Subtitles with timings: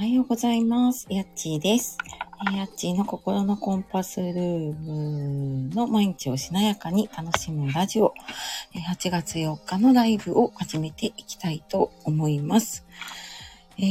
[0.00, 1.06] おはようございます。
[1.10, 1.98] やっちーです。
[2.50, 8.14] えやっちーの心のコンパスルームの毎日をしなやかに楽しむラジオ。
[8.94, 12.86] 8月4日のライブを始めていきたいと思います。
[13.76, 13.82] え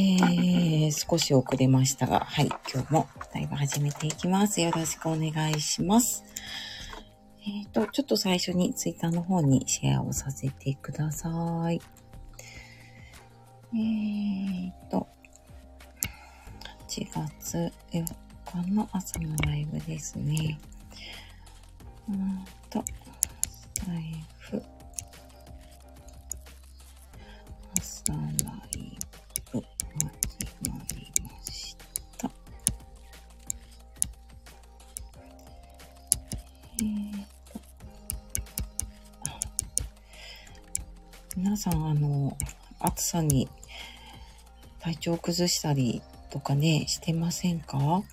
[0.88, 4.62] ー、少し遅れましたが、はい、今日もライブ始めていきます。
[4.62, 6.26] よろしくお願いします。
[7.46, 11.30] えっ、と、ちょっと最初にツイッターの方にシェアをさせてくださ
[11.72, 11.80] い。
[13.76, 15.08] えっ、と、
[16.90, 18.04] 月4
[18.64, 20.60] 日の朝のライブですね。
[22.10, 22.84] うんと、
[23.88, 24.60] ライフ、
[27.80, 28.18] 朝ラ
[28.76, 28.98] イ
[29.52, 29.68] ブ、始
[30.68, 31.78] まりまし
[32.18, 32.32] た。
[36.82, 37.12] えー
[37.54, 37.60] と、
[41.38, 42.36] 皆さん、あの、
[42.80, 43.48] 暑さに
[44.80, 48.04] 体調崩したりとかね、してませんか？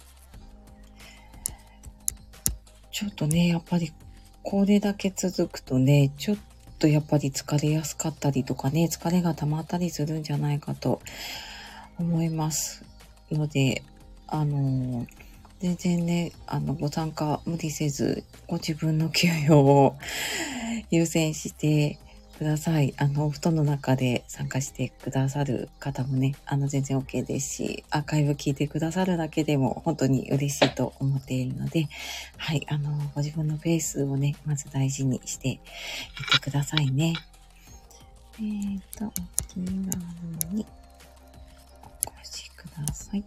[2.91, 3.93] ちょっとね、やっぱり
[4.43, 6.37] これだけ続くとね、ちょっ
[6.79, 11.01] とやっぱり疲れやすかったりとかね、疲れが溜まったりするんじゃないかと
[11.99, 12.85] 思います
[13.31, 13.83] ので、
[14.27, 15.07] あの、
[15.61, 19.97] 全然ね、あの、ご参加無理せず、ご自分の休養を
[20.91, 21.99] 優先して
[22.37, 22.95] ください。
[22.99, 31.89] あの、お布団の中で参加してくださる方もね、あの、全然 OK ですし、アーカイブ聞いてくださるだけでも本当に嬉しいと思っているので、
[32.37, 35.59] はい、あの、ご自分のペースをね、まず大事にしていっ
[36.31, 37.15] てくださいね。
[38.39, 39.11] えーと、お
[39.49, 39.67] 気軽
[40.53, 40.67] に
[42.07, 43.21] お越しください。
[43.21, 43.25] よ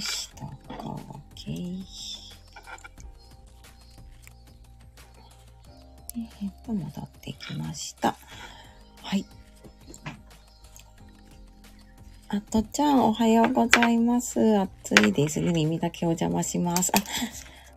[0.00, 1.00] し、どうぞ
[1.34, 2.09] OK。
[6.42, 8.16] えーと、戻ってきました。
[9.02, 9.24] はい。
[12.28, 14.58] あとちゃん、おはようございます。
[14.58, 15.52] 暑いですね。
[15.52, 16.92] 耳だけお邪魔します。
[16.94, 17.00] あ、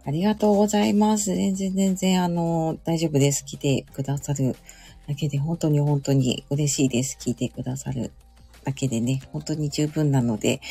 [0.05, 1.35] ありがとうございます。
[1.35, 3.45] 全然全然、あの、大丈夫です。
[3.45, 4.55] 来てくださる
[5.07, 7.17] だけで、本当に本当に嬉しいです。
[7.19, 8.11] 聞いてくださる
[8.63, 10.61] だけでね、本当に十分なので、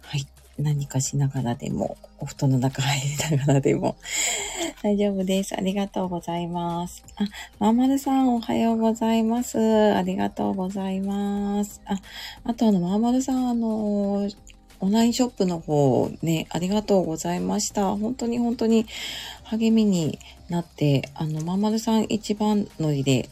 [0.00, 0.26] はい。
[0.58, 3.96] 何かしながらでも、お布団の中入りながらでも、
[4.82, 5.54] 大丈夫です。
[5.56, 7.04] ありがとうございます。
[7.16, 7.26] あ、
[7.58, 9.58] まんまるさん、おはようございます。
[9.94, 11.82] ありがとうございます。
[11.84, 12.00] あ、
[12.44, 14.28] あとあの、まんまるさん、あの、
[14.80, 17.96] オンラインショップの方ね、ありがとうございました。
[17.96, 18.86] 本当に本当に
[19.44, 20.18] 励みに
[20.48, 23.28] なって、あの、まんまるさん一番乗りで、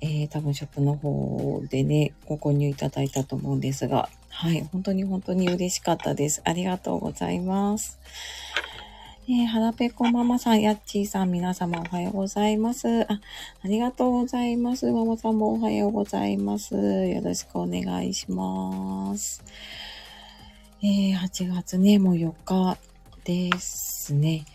[0.00, 6.42] えー、多分ショップの方でね、ご購入いただいたと思うんですが、はい、本当に本当に嬉しかったです。
[6.44, 7.98] ありがとうございます。
[9.30, 13.02] えー、はらぺこママさん、やっちーさん、皆様おはようございます。
[13.02, 13.20] あ、
[13.62, 14.90] ありがとうございます。
[14.90, 16.74] ママさんもおはようございます。
[16.74, 19.42] よろしくお願いします。
[20.82, 22.78] えー、8月ね、もう4日
[23.24, 24.46] ですね。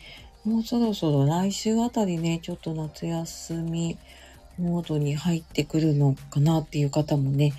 [0.44, 3.98] もうそろそろ来週あたりね、ちょっと夏休み
[4.58, 7.54] モードに入ってくるのかなっていう方もね、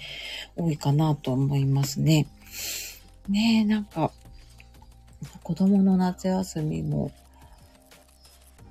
[0.57, 2.27] 多いかなと思いますね。
[3.29, 4.13] ねえ、なんか、
[5.43, 7.11] 子供の夏休みも、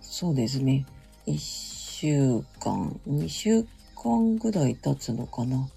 [0.01, 0.85] そうですね、
[1.27, 5.67] 1週間、2週間ぐらい経つのかな。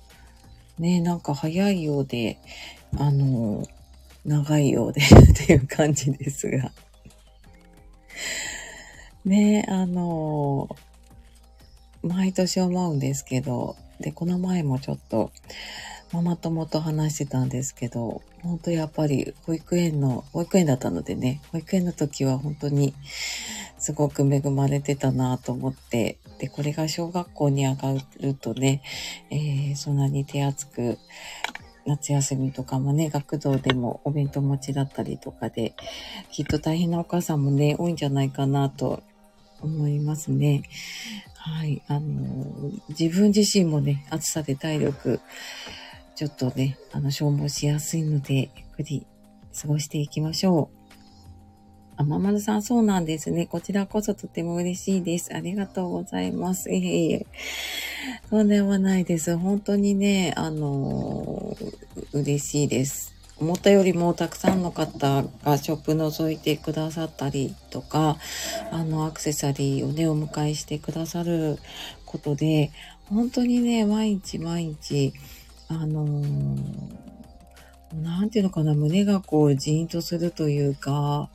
[0.79, 2.39] ねえ、なんか早いようで、
[2.99, 3.65] あの、
[4.25, 6.73] 長いようで っていう感じですが。
[9.25, 10.69] ねえ、あの、
[12.07, 15.31] 毎年思うんですけど、で、この前もちょっと、
[16.13, 22.95] ママ友と話してたんですけど、本当やっぱり保育園の、保育園だったのでね、保育園の時は本当に
[23.79, 28.83] すごく恵まれてたなと思って、で、これが小学校に上がるとね、
[29.31, 30.99] えーそんなに手厚く、
[31.87, 35.75] 夏休みとかもね、学童でもお弁当持ちだったりとかで、
[36.31, 39.03] きっと大変なお母さんもね、多いんじゃないかなと
[39.61, 40.63] 思いますね。
[41.47, 41.81] はい。
[41.87, 45.21] あの、自分自身もね、暑さで体力、
[46.17, 49.07] ちょっとね、あの、消耗しやすいので、ゆっくり
[49.57, 50.93] 過ごしていきましょう。
[51.99, 53.47] あ、ままるさん、そうなんですね。
[53.47, 55.33] こちらこそとても嬉しいです。
[55.37, 56.73] ありがとうございます。
[56.73, 57.27] いえいえ。
[58.29, 59.39] とんでもないです。
[59.39, 61.77] 本当にね、あのー
[62.13, 63.16] 嬉しいです。
[63.39, 68.17] 思ったよりもたくさんの方がショップ覗いてくださったりとか、
[68.73, 71.59] あの、アクセサリーをね、お迎えしてくださる
[72.07, 72.71] ことで、
[73.09, 75.13] 本当にね、毎日毎日、
[75.69, 77.07] あのー
[78.03, 81.31] なんていうのかな、胸がこう、ジーンとするというか、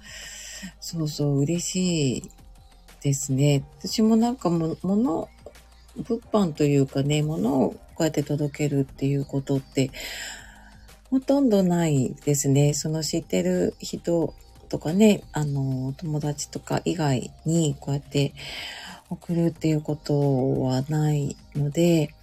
[0.79, 2.31] そうそう、嬉しい
[3.01, 3.63] ですね。
[3.79, 5.29] 私もなんかも、物、
[5.95, 9.91] 物販というかね、物をこうやって届けるっていうことって、
[11.11, 12.73] ほとんどないですね。
[12.73, 14.33] その知ってる人
[14.69, 18.33] とかね、あの、友達とか以外にこうやって
[19.09, 22.15] 送るっていうことはないので、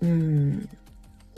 [0.00, 0.68] うん。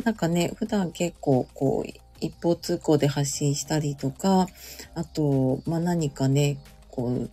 [0.03, 1.91] なんかね、普段結構こう、
[2.21, 4.47] 一方通行で発信したりとか、
[4.95, 6.57] あと、まあ、何かね、
[6.91, 7.31] こう、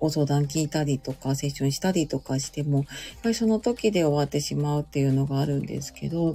[0.00, 2.86] ご相談聞いたりとか、セッションしたりとかしても、やっ
[3.22, 6.34] ぱりその時で終わってしまうっていうのがあるんですけど、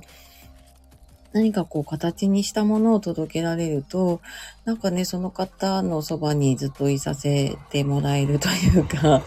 [1.33, 4.19] 何かこう形にしたものを届けられると、
[4.65, 9.21] なんかね、その方のそばにずっといさせてもらえるというか、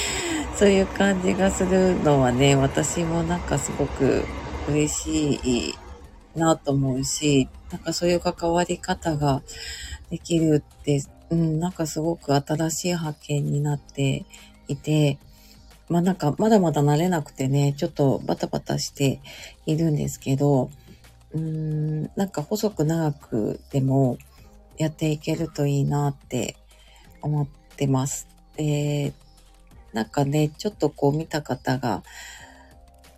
[0.56, 4.24] そういう感じがするのはね、私もなんかすごく
[4.68, 5.74] 嬉しい
[6.34, 9.42] なと思うし、なんかそういう関わり方が
[10.10, 14.24] できるって、うん、なんかすごく新しい発見になって
[14.66, 15.18] いて、
[15.90, 19.20] まあなんかまだまだ慣れなくてね、ちょっとバタバタして
[19.66, 20.70] いるんですけど、
[21.32, 24.18] うーん、なんか細く長くでも
[24.76, 26.56] やっていけるといいなって
[27.22, 27.46] 思っ
[27.76, 28.28] てます。
[28.56, 29.12] で、
[29.92, 32.02] なんかね、ちょっとこう見た方が、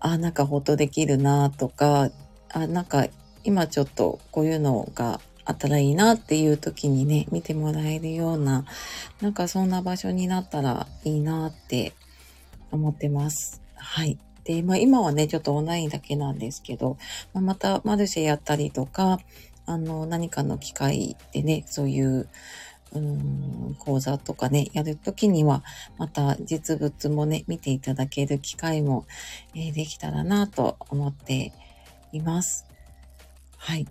[0.00, 2.10] あ、なんかほっとできるなとか、
[2.50, 3.06] あ、なんか
[3.44, 8.64] 今ちょっとこういうのがあったらいいなっていう時にね、見てもらえるような、
[9.20, 11.94] なんかそんな場所になったらいいなって
[12.70, 13.60] 思ってます。
[13.74, 14.18] はい。
[14.44, 16.96] で、まあ今はね、ちょっとオンラインだけなんですけど、
[17.32, 19.18] まあ、またマルシェやったりとか、
[19.66, 22.28] あの、何かの機会でね、そういう、
[22.94, 25.62] うん、講座とかね、やるときには、
[25.96, 29.06] また実物もね、見ていただける機会も、
[29.54, 31.52] えー、できたらなと思って
[32.12, 32.66] います。
[33.56, 33.86] はい。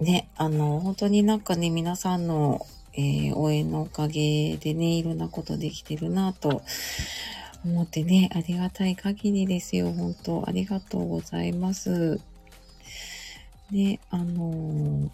[0.00, 6.62] ね、あの、本当になんかね、皆さんの、えー、応援のおかげでね、いろんなことできてるなと
[7.64, 9.92] 思ってね、ありがたい限りですよ。
[9.92, 12.20] 本当ありがとうございます。
[13.70, 15.10] で、あのー、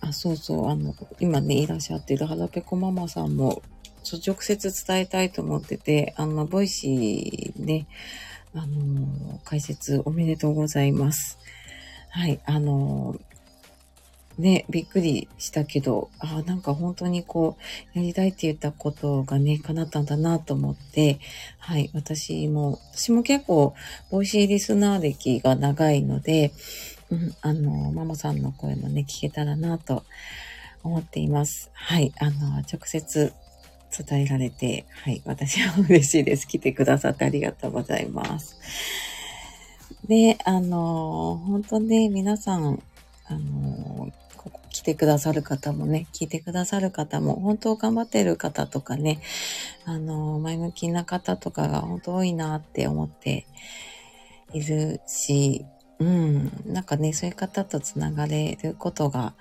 [0.00, 3.62] あ、そうそう、あの、今ね、いらっしゃってる腹ペコママさんも、
[4.02, 7.86] ちょ直接伝えたいと思ってて、あの、 Voicy ね、
[8.54, 11.38] あのー、開設おめでとうございます。
[12.16, 13.14] はい、あの
[14.38, 17.56] ね、びっくりしたけど、ああなんか本当にこ
[17.94, 21.18] う、やりたいって言ったことがね、叶ったんだなと思って、
[21.58, 23.74] はい、私も、私も結構、
[24.10, 26.52] Voicy リスナー歴が長いので、
[27.10, 30.04] うん、あの、ママさんの声もね、聞けたらなと
[30.82, 31.70] 思っています。
[31.72, 33.32] はい、あの、直接
[34.04, 36.46] 伝えられて、はい、私は嬉しいです。
[36.46, 38.58] 来てくださってありがとうございます。
[40.06, 42.82] で、あの、本当ね、皆さん、
[43.28, 44.12] あの、
[44.76, 49.22] 来てくださる方もね、聞いてくださる方も、本当頑張ってる方とかね、
[49.86, 53.46] あの、前向きな方とかが本当多いなって思って
[54.52, 55.64] いるし、
[55.98, 59.32] うん、なんかね、そういう方とつながれることが、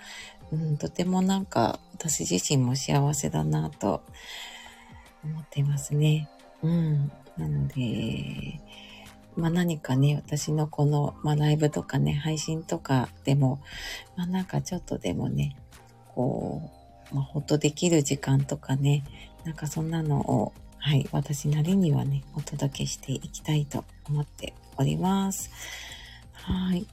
[0.54, 4.04] うん、とてもなんか私自身も幸せだなと
[5.22, 6.30] 思っていますね。
[6.64, 7.12] うん。
[7.38, 8.62] なので、
[9.36, 13.62] まあ何かね、私のこの、まあライブとかね、配信とかでも、
[14.16, 15.58] まあなんかちょっとでもね、
[16.14, 16.72] こ
[17.12, 19.04] う、まあほっとできる時間とかね、
[19.44, 25.52] なんかそんなのを、はい、私なりにはね、お届けしていきたいと思っております。
[26.34, 26.88] はい。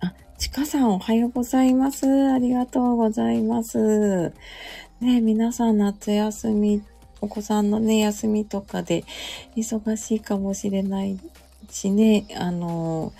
[0.00, 2.06] あ、ちかさんおはようございます。
[2.32, 4.32] ありがとうございます。
[5.00, 6.82] ね皆さん夏休み
[7.20, 9.04] お子さんのね、休みとかで
[9.56, 11.18] 忙しいかもしれない
[11.70, 13.12] しね、あの、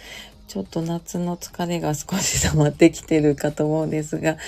[0.48, 4.38] ちょっと夏の疲れが少し溜まってきてるかと思うんですが、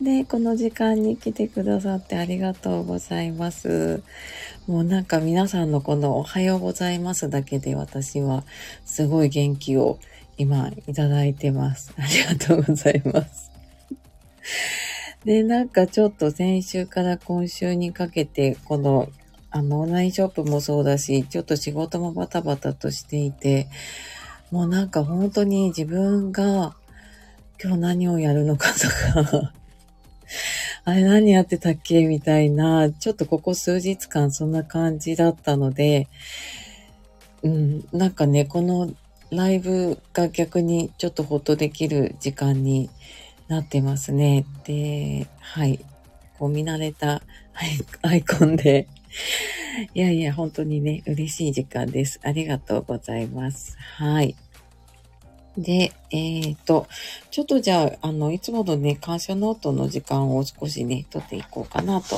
[0.00, 4.02] で、この時間に来てくださってありがとうございます。
[4.66, 8.44] もうなんか皆さんのこのおはようございますだけで私は
[8.84, 9.98] すごい元気を
[10.38, 11.94] 今いただいてます。
[11.98, 13.52] ありがとうございます。
[15.24, 19.08] で、なんかちょっと先週から今週にかけて、この、
[19.50, 23.68] あの、オンラインショップもそうだし、ちょっと仕事もバタバタとしていて、
[24.50, 26.74] もうなんか本当に自分が
[27.62, 29.52] 今日何をやるのかとか
[30.84, 36.08] あれ何やってたっけみたいな、ちょっとここ数日間そんな感じだったので、
[37.42, 38.92] うん、なんかね、この
[39.30, 42.90] ライブが逆にちょっとほっとできる時間に
[43.48, 44.46] なってますね。
[44.64, 45.84] で、はい。
[46.38, 47.22] こう見慣れた
[48.02, 48.88] アイコンで
[49.92, 52.20] いやいや、本当にね、嬉しい時間です。
[52.22, 53.76] ありがとうございます。
[53.98, 54.36] はい。
[55.56, 56.86] で、えっ、ー、と、
[57.30, 62.16] ちょっとじゃあ、あの、いつものね、感謝ノートの時間を少しね、取っていこうかなと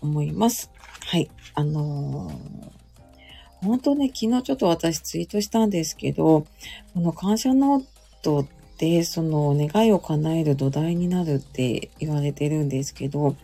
[0.00, 0.70] 思います。
[1.06, 1.30] はい。
[1.54, 6.46] あのー、本当ね、昨日ちょっと私ツイートしたんですけど、
[6.94, 7.84] この感謝ノー
[8.22, 8.46] トっ
[8.82, 13.36] っってその願いを叶える土台になるって言われてるんですけど、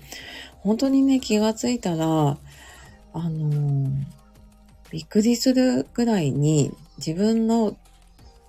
[0.59, 2.37] 本当にね、気がついたら、
[3.13, 3.89] あの、
[4.91, 7.77] びっくりするぐらいに自分の、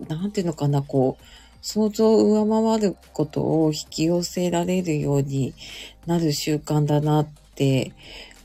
[0.07, 1.25] なんていうのかな、こう、
[1.61, 5.53] 想像を上回ることを引き寄せられるように
[6.07, 7.91] なる習慣だなって、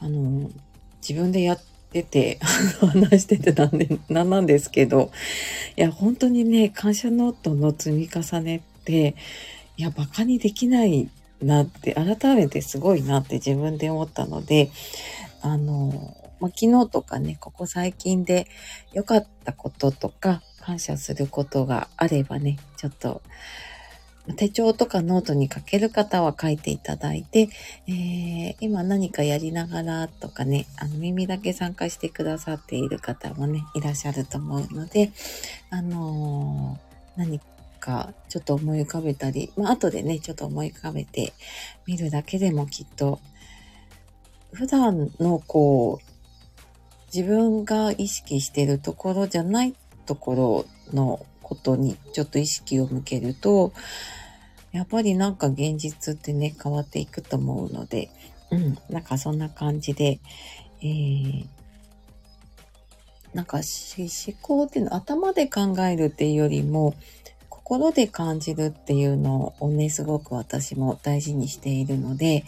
[0.01, 0.51] あの、
[1.01, 1.63] 自分でやっ
[2.03, 2.39] てて、
[2.81, 5.13] 話しててなんで、なんなんですけど、
[5.77, 9.15] いや、本当にね、感謝ノートの積み重ねって、
[9.77, 11.09] いや、馬鹿にできない
[11.41, 14.71] なって、改めてすごいなって自分で思ったので、
[15.41, 18.49] あの、ま、昨日とかね、ここ最近で
[18.93, 23.23] 良かったこととか、感謝することがあればね、ちょっと、
[24.33, 27.51] 手帳とかノートに書ける方は書いていただいて、
[27.87, 35.13] えー、今何かやりながらとかね、あの耳だけ参加してくださっている方もね、いらっしゃると思うので、
[35.71, 37.41] あのー、何
[37.81, 41.35] かちょっと思い浮かべたり、まあ後でね、ちょっと思い浮かべて
[41.87, 43.21] みるだけでもきっと、
[44.55, 46.15] 普段のこう、
[47.15, 49.75] 自分が意識してるところじゃない
[50.07, 53.73] ところのことにちょっと意識を向けると、
[54.73, 58.11] やっぱりなんか現実ってね、変わっていくと思うので、
[58.51, 60.19] うん、なんかそんな感じで、
[60.83, 61.47] えー、
[63.33, 66.95] なんか思考っていうの頭で考えるっていうよりも、
[67.49, 72.45] 心で感じるっていうのをね、すごく私も大事にしているので、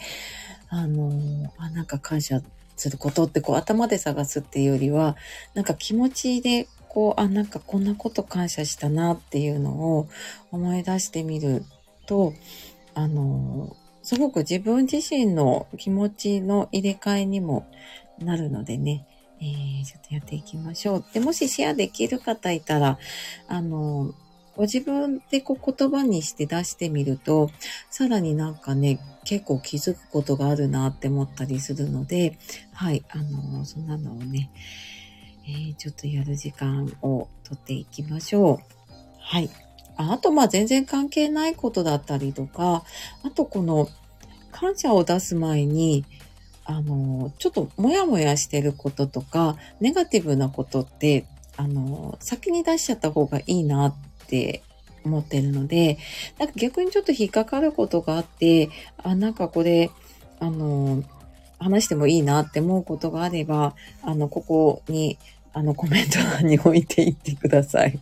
[0.69, 2.41] あのー、あ、なんか感謝
[2.75, 5.15] することってこう頭で探すっていうよりは、
[5.53, 10.07] なんか気持ちでこう、あ、なんかこんなこと感謝したなっていうのを
[10.51, 11.63] 思い出してみる
[12.05, 12.33] と、
[12.93, 17.67] あの、すごく自分自身の気持ちの入れ替えにも
[18.19, 19.05] なるのでね、
[19.39, 21.05] えー、ちょっとやっていきましょう。
[21.13, 22.97] で、もしシェアできる方いたら、
[23.47, 24.13] あの、
[24.55, 27.51] ご自分でこう言葉にして出してみると、
[27.91, 32.39] さらになんかね、結構気づくことがあるなって思ったりするので、
[32.73, 34.49] はい、あの、そんなのをね、
[35.47, 38.59] え、ちょっとやる時間をとっていきましょう。
[39.19, 39.49] はい。
[39.95, 42.83] ああと、まあ全然関係ないことだったりとか、
[43.23, 43.89] あとこの
[44.51, 46.05] 感謝を出す前に、
[46.65, 51.25] あの、ちょっともやもやしてることとか、ネガティブなことって、
[51.55, 53.95] あの、先に出しちゃった方がいいなっ
[54.27, 54.61] て
[55.05, 55.97] 思ってるので、
[56.37, 58.69] なんか逆にちょっと引っかかることがあって、
[59.01, 59.91] あ、なんかこれ、
[60.39, 61.03] あの、
[61.59, 63.73] 話してもいいなって思うことがあれば、
[64.03, 65.17] あの、ここに
[65.57, 67.99] あの、コメント欄に置いていってください。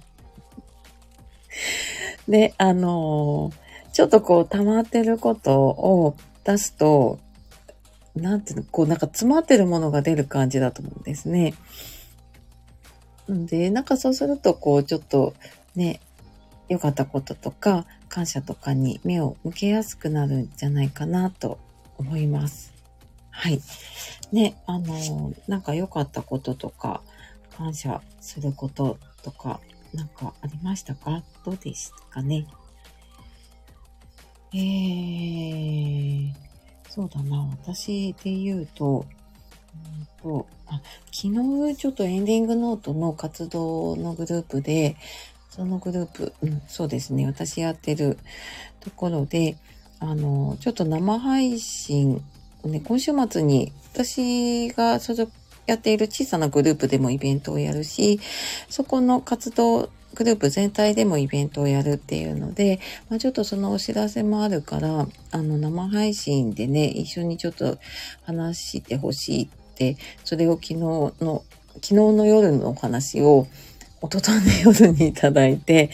[2.28, 3.54] で、あの
[3.94, 7.20] ちょっとこう、溜まってることを出すと、
[8.14, 11.54] なんていうの、こう、なんか詰まってるものが出る感じだと思うんですね。
[13.30, 15.34] で、なんかそうすると、こう、ちょっと
[15.76, 16.02] ね、
[16.68, 21.58] 良かったこととか、感謝とかに目を向けやすくなるんじゃないかなと
[21.98, 22.74] 思います。
[23.30, 23.62] はい。
[24.34, 27.02] ね、あの、なんか良かったこととか、
[27.58, 29.60] 感謝することとか、
[29.94, 31.24] なんかありましたか？
[31.46, 32.46] どうでしたかね？
[34.54, 36.34] えー、
[36.90, 37.48] そうだな。
[37.64, 39.06] 私で言うと、
[39.74, 40.82] うんとあ
[41.12, 44.96] 昨日ちょっとエンディングノートの活動のグループで、
[45.50, 47.26] そのグループ、うん、そうですね。
[47.26, 48.18] 私やってる
[48.80, 49.58] ところで、
[50.00, 52.22] あの、ちょっと生配信、
[52.64, 55.32] ね、今週末に私が所属
[55.66, 58.20] やっている小さなグループでもイベントをやるし、
[58.70, 62.80] そこの活動グループ全体でもイベントをやるっていうので、
[63.10, 67.78] まあ、ちょっとそのお知らせもあるから、あの生配信でね、一緒にちょっと
[68.26, 71.44] 話してほしいって、それを昨日の、
[71.76, 73.48] 昨日の夜のお話を、
[74.02, 75.90] おとといの夜にいただいて、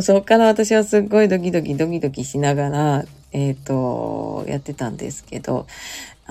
[0.00, 5.66] そこから私はすっごいドキドキドキドキしながら、えっ、ー、と、やってたんですけど、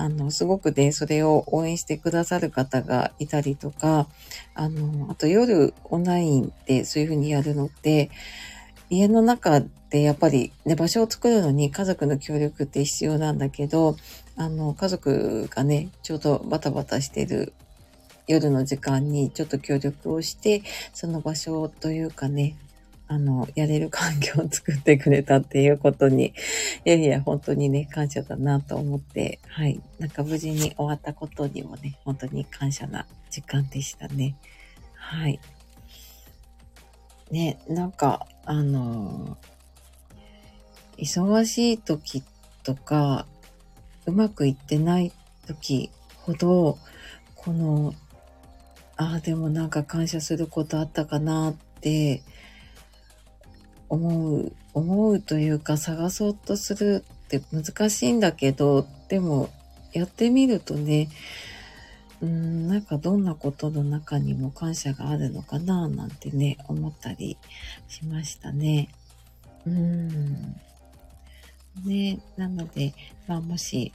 [0.00, 4.08] あの、すごくね、それを応援してくださる方がいたりとか、
[4.54, 8.10] あの、あと夜オンラインでそういうふうにやるのって、
[8.88, 13.94] 家の中でやっぱりね、場所を作るのに家族の協力って必要なんだけど、
[14.36, 17.52] あの、家族がね、ちょうどバタバタしてる
[18.26, 20.62] 夜の時間にちょっと協力をして、
[20.94, 22.56] その場所というかね、
[23.10, 26.26] あの、やれる環境を作ってくれたっていうことに、
[26.84, 29.82] いやいや、本当にね、感謝だなと思って、はい。
[29.98, 34.36] なんか無事に終わったことにもね、本当に感謝な時間でしたね。
[34.94, 35.40] はい。
[37.32, 39.36] ね、なんか、あの
[40.96, 42.22] 忙しい時
[42.62, 43.26] とか、
[44.06, 45.10] うまくいってない
[45.48, 46.78] 時ほど、
[47.34, 47.92] この、
[48.96, 52.22] ああ、でもなんか感謝することあったかなって
[53.90, 59.50] 思う、思うというか探そうとするって難しいんだけど、でも
[59.92, 61.08] やってみるとね、
[62.22, 67.36] うん、なんかどんなことの中にも感謝があるのかななんてね、思ったり
[67.88, 68.88] しましたね。
[69.66, 70.56] うん。
[71.84, 72.94] ね、なので、
[73.26, 73.92] まあもし、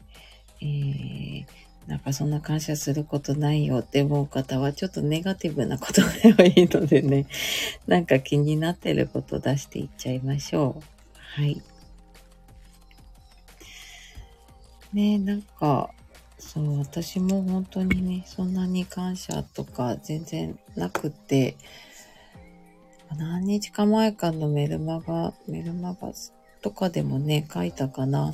[0.62, 1.46] えー、
[1.88, 7.28] なんかそんな感謝することないよって思う方はちょっとネガティブなことではいいのでね、
[7.86, 11.42] なんか気になってること出していっちゃいましょう。
[11.42, 11.62] はい。
[14.94, 15.92] ねなんか、
[16.40, 21.56] そう、私も本当にね、そんなに感謝とか全然なくて、
[23.16, 26.12] 何日か前かのメルマガ、メルマガ
[26.62, 28.34] とかでもね、書いたかな。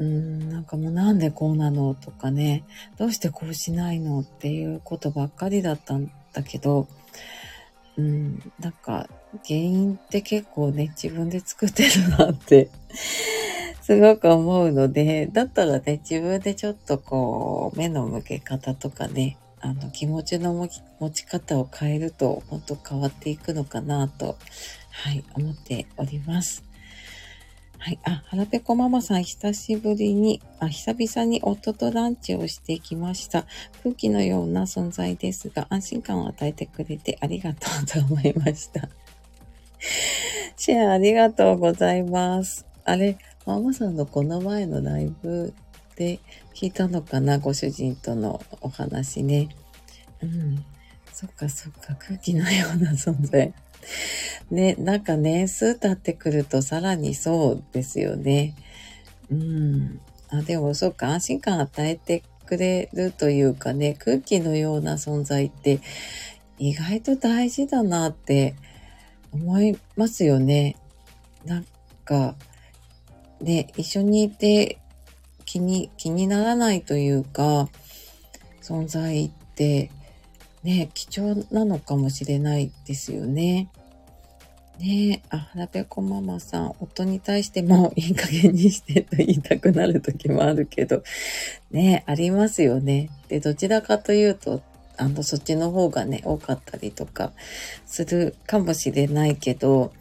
[0.00, 2.64] うん、なんかもうなんでこうなのとかね、
[2.96, 6.88] どうしてこうしないのっていうことばっかりだったんだけど、
[7.98, 9.08] うん、なんか
[9.46, 12.70] 原因って結構ね、自分で作ってるなって
[13.82, 24.38] すごく思うので、だったらね、自分でちょっとこう、目の向け方とかね、あの、気持ちの持ち方を変えると、もっと変わっていくのかなと、
[24.92, 26.69] はい、思っております。
[27.82, 27.98] はい。
[28.04, 33.46] あ、はらぺこママさん、久しぶりに、あ、久々に夫とランチをしてきました。
[33.82, 38.90] 空気のような存在ですが、安心感を与えてくれてありがとうと思いました。
[40.58, 42.66] シェアありがとうございます。
[42.84, 45.54] あれ、ママさんのこの前のライブ
[45.96, 46.20] で
[46.54, 47.38] 聞いたのかな？
[47.38, 49.48] ご主人とのお話ね。
[50.22, 50.62] うん。
[51.14, 53.54] そっかそっか、空気のような存在。
[54.50, 58.54] ね、なんか年数経ってくるとさらにそうですよね。
[59.30, 60.00] うん。
[60.28, 65.80] あ、でもそっか、安心感与えてくれるというかね、空気のような存在って
[66.58, 68.54] 意外と大事だなって
[69.32, 70.76] 思いますよね。
[71.44, 71.66] なん
[72.04, 72.34] か、
[73.40, 74.78] ね、一緒にいて
[75.44, 77.68] 気に、気にならないというか、
[78.62, 79.90] 存在って
[80.62, 83.70] ね、貴重なのかもしれないですよね。
[84.78, 91.02] ねえ、あ、はらぺこママさん、夫に対してもいい加減にしてと言いたくなる時もあるけど、
[91.70, 93.10] ねえありますよね。
[93.28, 94.62] で、どちらかというと、
[94.96, 97.32] あの、そっちの方がね、多かったりとか
[97.84, 99.92] するかもしれないけど、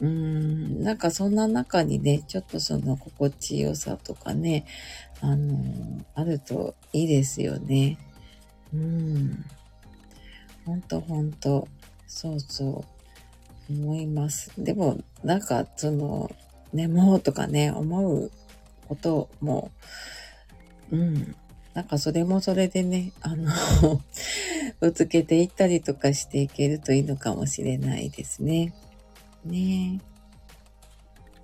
[0.00, 4.66] うーん、なんかそんな中にね、ちょっとその心地よさとかね、
[5.20, 7.98] あのあるといいですよね。
[8.74, 9.44] うん。
[10.64, 11.68] ほんとほんと。
[12.06, 12.84] そうそ
[13.70, 13.72] う。
[13.72, 14.52] 思います。
[14.58, 16.30] でも、なんか、その、
[16.72, 18.30] ね、もうとかね、思う
[18.88, 19.70] ことも、
[20.90, 21.34] うん。
[21.74, 23.50] なんかそれもそれでね、あの
[24.80, 28.74] ぶつけていったりとかしていけるといいのかもしれないですね。
[29.44, 30.11] ねえ。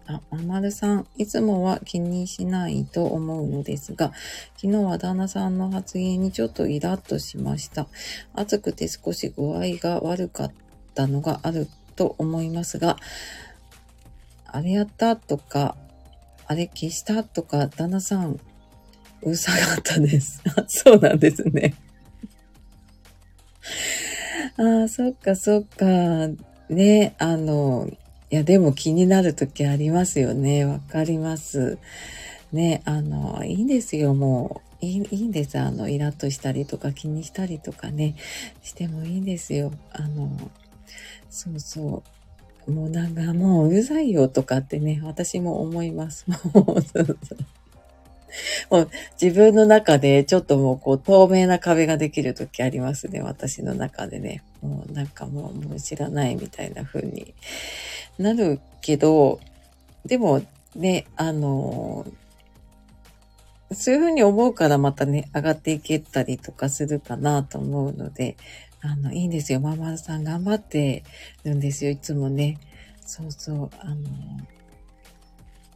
[0.09, 4.13] あ、ままるさん、いつもは気にしないと思うのですが、
[4.57, 7.87] 昨日は旦那さんの発言にちょっとイラッとしました。
[8.33, 10.53] 暑くて少し具合が悪かっ
[10.95, 12.97] たのがあると思いますが、
[14.47, 15.77] あれやったとか、
[16.47, 18.41] あれ消したとか、旦那さん、
[19.21, 20.43] うるさかったです。
[20.69, 21.75] そうなんですね。
[24.57, 25.87] ああ、そっかそっか。
[26.71, 27.91] ね、あの、
[28.31, 30.65] いや、でも気になる時ありますよね。
[30.65, 31.79] わかります。
[32.53, 34.69] ね、あの、いいんですよ、もう。
[34.85, 35.59] いいいいんです。
[35.59, 38.15] あの、イラッとしたりとか気にしたりとかね、
[38.63, 39.73] してもいいんですよ。
[39.93, 40.31] あの、
[41.31, 42.03] そうそ
[42.67, 42.71] う。
[42.71, 46.27] もうなんかもううるさいよとかってね、私も思います。
[46.55, 47.39] もう、そうそう。
[48.71, 53.23] もう自分の中でちょっともうこう透明な壁ができる時ありますね。
[53.23, 54.43] 私の中でね。
[54.63, 57.35] もうなんかもうもう知らないみたいな風に
[58.19, 59.41] なるけど、
[60.05, 60.43] でも
[60.75, 62.07] ね、あの、
[63.73, 68.37] そういうふうに思うからまたね、上がっていけたりとかするかなと思うので、
[68.81, 69.61] あの、いいんですよ。
[69.61, 71.03] ママさん頑張って
[71.45, 71.91] るんですよ。
[71.91, 72.59] いつもね。
[73.05, 73.71] そうそう。
[73.81, 73.97] あの、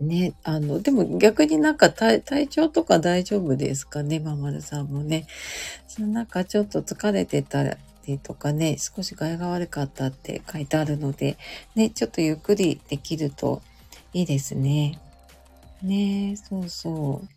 [0.01, 5.27] ね、あの、でも逆になんか体調とか大丈夫ですかね、ママルさんもね。
[5.89, 11.37] そのなんかちょっと疲れてたりとかね、少し具合が悪かったって書いてあるので、
[11.75, 13.63] ね、ちょっとゆっくりできると
[14.13, 14.99] いいですね。
[15.83, 17.29] ねそうそう。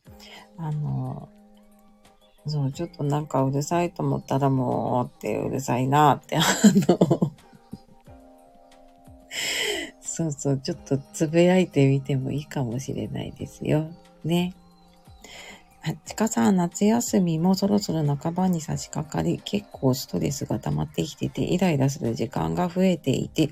[0.58, 1.30] あの、
[2.48, 6.42] そう、ちょっとなんかうるさいと思ったらもうってうるさいなって、あ
[6.88, 7.32] の
[10.02, 13.90] そうそう、ちょっとつぶやいてみてもいいかもしれないですよ。
[14.24, 14.54] ね。
[15.94, 23.52] ちかさん、夏休みもそろそろ半ばに差し掛かり、結構ストレスが溜まってきてて、イライラする時間が増えていて、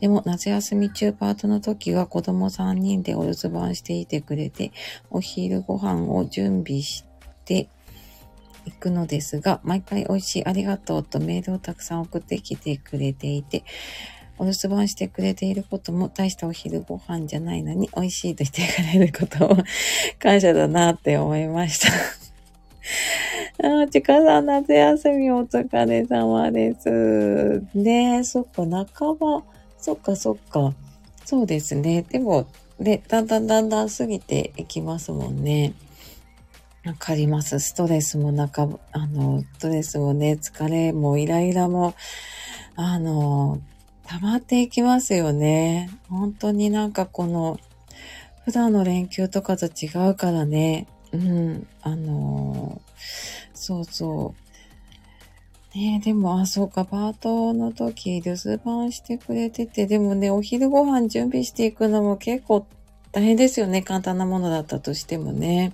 [0.00, 4.72] でも夏休み中パートの時は子供3人でお留守番していてくれて、
[5.10, 7.04] お昼ご飯を準備し
[7.44, 7.68] て
[8.64, 13.64] いくのですが、毎回美味しいありがとうとメールをたくさん送ってきてくれていて、
[14.38, 19.64] お留守番してくれていることも大したお昼ご飯じゃないのに美味しいと言ってくれることも
[20.18, 21.88] 感謝だなって思いました
[23.68, 27.62] ああ、ちかさん夏休みお疲れ様です。
[27.74, 29.42] ねえ、そっか、半ば、
[29.78, 30.72] そっかそっか。
[31.24, 32.02] そうですね。
[32.02, 32.46] でも、
[32.80, 35.74] で、だんだんだんだん過ぎていきますもんね。
[36.84, 37.58] わかります。
[37.58, 41.94] ストレスも半ば、あの、ストレスもね、疲れもイライラも、
[42.76, 43.60] あの、
[44.08, 45.90] 溜まっていきますよね。
[46.08, 47.60] 本当になんかこの、
[48.46, 50.86] 普段の連休とかと違うからね。
[51.12, 52.80] うん、あの
[53.52, 54.34] そうそ
[55.74, 55.76] う。
[55.78, 62.66] ねでも、あ、そうか、パートの時、留守番してくれてて、でもね、お昼ご飯準備していくのも結構
[63.12, 63.82] 大変ですよね。
[63.82, 65.72] 簡単なものだったとしてもね。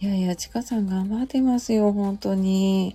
[0.00, 2.94] いやいや、ちかさん頑張ってますよ、本当に。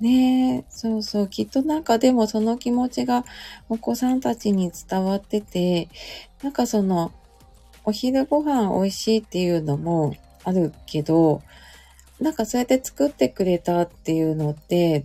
[0.00, 1.28] ねえ、そうそう。
[1.28, 3.24] きっとなんかでもその気持ちが
[3.68, 5.88] お子さんたちに伝わってて、
[6.42, 7.12] なんかその、
[7.84, 11.42] お昼ご飯美味しいっていうのもあるけど、
[12.20, 15.04] なんかそうやって作ってくれたっていうのって、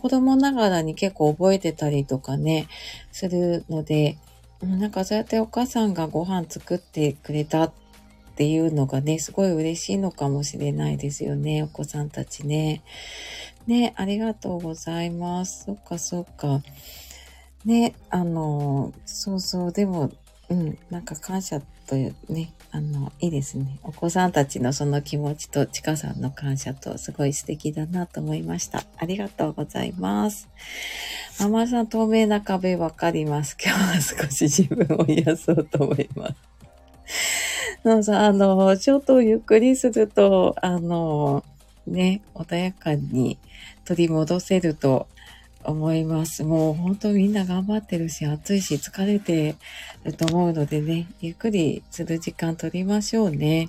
[0.00, 2.68] 子供ながらに結構覚えてたりとかね、
[3.10, 4.18] するので、
[4.62, 7.72] なんかそうやってお母さんがご飯作ってくれたっ
[8.36, 12.82] ていうのがね、すごい嬉しいのかもしれないですよね、お子さんたちね。
[13.66, 15.64] ね、ありがとうございます。
[15.64, 16.62] そっかそっか。
[17.64, 20.10] ね、あの、そうそう、でも、
[20.50, 23.78] うん、なんか感謝というね、あの、いいですね。
[23.82, 28.84] お子さんたちのその気持ちと、ちかさんの感謝と、すごい素敵だなと思いました。
[28.98, 30.48] ありがとうございます。
[31.40, 33.56] ママさん、透明な壁わかります。
[33.64, 36.34] 今日は少し自分を癒そうと思います。
[37.84, 41.44] のさ、あの、ちょっとゆっくりすると、あの、
[41.86, 43.38] ね、穏やかに
[43.84, 45.08] 取り戻せると
[45.64, 46.44] 思います。
[46.44, 49.56] もう本当みんな頑張ってるし、暑いし疲れて
[50.04, 53.68] ると思うのでね、ゆっくりする時間取りましょうね。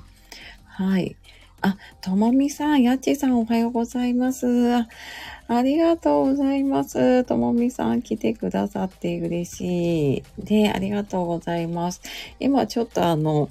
[0.65, 1.15] はい。
[1.61, 4.75] あ、ともみさん、やっちさんおはようございます。
[4.75, 4.87] あ
[5.47, 7.23] ありがとうございます。
[7.23, 10.23] ともみさん来てくださって嬉しい。
[10.37, 12.01] で、ありがとうございます。
[12.39, 13.49] 今ちょっとあの、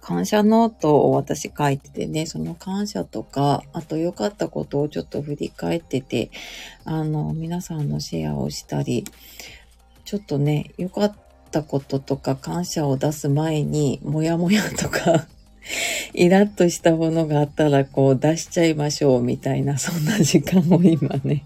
[0.00, 6.30] 感謝ノートを私書いててね、その感謝とか、あと良かったことをちょっと振り返ってて、
[6.84, 9.04] あの、皆さんのシェアをしたり、
[10.04, 11.14] ちょっとね、良かっ
[11.50, 15.26] たこととか感謝を出す前に、もやもやとか
[16.14, 21.44] イラッとしたものがあったら、こう出しちゃいましょうみたいな、そんな時間を今ね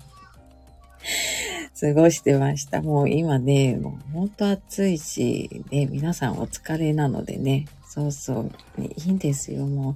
[1.78, 2.80] 過ごしてました。
[2.80, 8.50] もう今ね、もうほんと暑いし、ね、皆さんお疲れなのでね、そうそう。
[8.82, 9.94] いいんですよ、も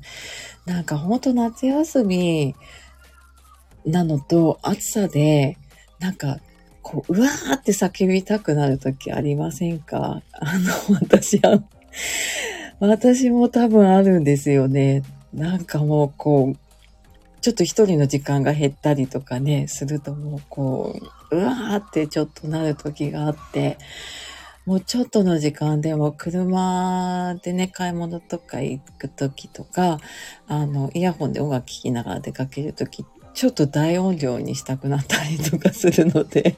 [0.67, 0.71] う。
[0.71, 2.55] なんかほんと夏休み
[3.85, 5.59] なのと暑さで、
[5.99, 6.39] なんか、
[6.81, 10.23] こう、うわーって叫びたくなるときありませんか？
[10.31, 11.61] あの、私は、
[12.79, 15.03] 私も多分あるんですよね。
[15.35, 16.57] なんかもう、こう、
[17.41, 20.95] ちょっと一人の時間が減ったりとかね、するともうこ
[21.33, 23.77] う、うわーってちょっとなる時があって、
[24.69, 29.99] もうちょっとの時間でも車でね、買い物とか行くときとか、
[30.47, 36.57] あの、イヤホンで音楽聴きながら出かけるとき、ちょっと大音量にしたくなったりとかするので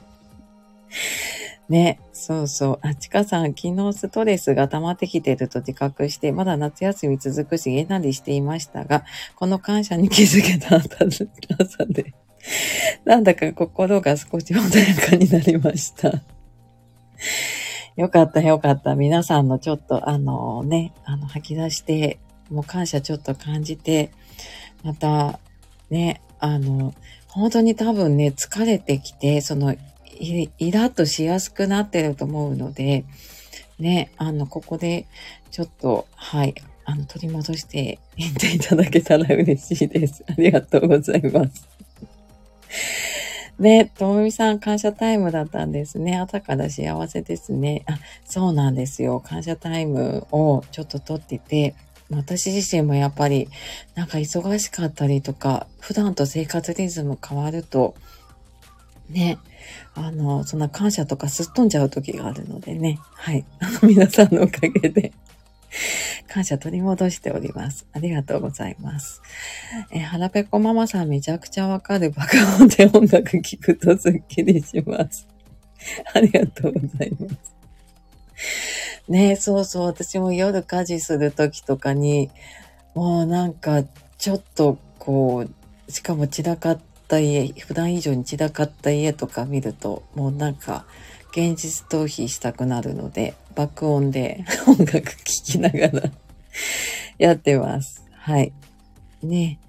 [1.69, 2.79] ね、そうそう。
[2.81, 9.05] あ、ちかさん、昨日ストレスが溜まってきてると自覚して、まだ夏休み続くし、げなりしていましたが、
[9.37, 12.13] この感謝に気づけた朝で、
[13.05, 16.11] なんだか心が少し穏やかになりました。
[17.95, 18.95] よかったよかった。
[18.95, 24.11] 皆さんのちょっとあのね、あの吐き出して、もう感謝ちょっと感じて、
[24.83, 25.39] また
[25.89, 26.93] ね、あの、
[27.27, 29.75] 本当に多分ね、疲れてきて、その、
[30.19, 33.05] イラッとしやすくなってると思うので、
[33.79, 35.07] ね、あの、ここで
[35.49, 40.23] ちょっと、はい、あの、取り戻して いっていただけたら嬉しいです。
[40.27, 41.67] ありがとうございます。
[43.61, 46.17] ね、ともみさん感謝タイムだったんですね。
[46.17, 47.83] 朝から幸せですね。
[47.85, 49.19] あ、そうなんですよ。
[49.19, 51.75] 感謝タイムをちょっと取ってて、
[52.09, 53.49] 私自身もやっぱり
[53.93, 57.93] なんか忙しかったりとか、普段と生活リズム変わると、
[59.09, 59.37] ね、
[59.93, 62.97] あの、そんな感謝とかすっ飛んじゃう時があるのでね。
[63.13, 63.45] はい。
[63.59, 65.13] あの、皆さんのおかげで
[66.27, 67.85] 感謝取り戻しております。
[67.93, 69.21] ありがとうございます。
[69.91, 75.27] えー、はらぺこママさんめちゃくちゃわかる爆音で音楽聴くとすっきりします。
[76.13, 77.35] ありがとうございます。
[79.07, 82.29] ねそうそう、私も夜家事するときとかに、
[82.93, 83.83] もうなんか、
[84.17, 85.45] ちょっとこ
[85.87, 90.85] う、しかも散らかった家、普段以上に散らかった家とか見ると、もうなんか、
[91.31, 96.11] 現実逃避したくなるので、爆音で 音楽聴きながら
[97.17, 98.03] やってます。
[98.13, 98.51] はい。
[99.23, 99.59] ね